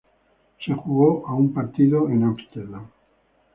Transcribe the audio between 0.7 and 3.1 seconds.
jugó a un partido en Amsterdam.